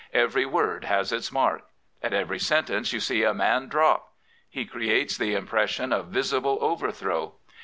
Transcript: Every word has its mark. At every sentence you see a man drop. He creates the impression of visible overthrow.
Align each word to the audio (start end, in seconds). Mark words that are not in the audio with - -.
Every 0.15 0.47
word 0.47 0.85
has 0.85 1.11
its 1.11 1.31
mark. 1.31 1.61
At 2.01 2.11
every 2.11 2.39
sentence 2.39 2.91
you 2.91 2.99
see 2.99 3.23
a 3.23 3.35
man 3.35 3.67
drop. 3.67 4.13
He 4.49 4.65
creates 4.65 5.15
the 5.15 5.35
impression 5.35 5.93
of 5.93 6.07
visible 6.07 6.57
overthrow. 6.59 7.35